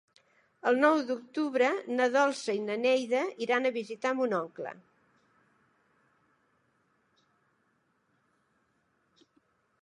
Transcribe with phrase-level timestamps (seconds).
[0.69, 1.65] El nou d'octubre
[1.97, 4.73] na Dolça i na Neida iran a visitar mon oncle.